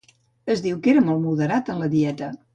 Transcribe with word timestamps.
Es 0.53 0.63
diu 0.67 0.79
que 0.87 0.91
era 0.95 1.03
molt 1.11 1.23
moderat 1.27 1.71
en 1.77 1.85
la 1.85 1.93
dieta. 1.95 2.33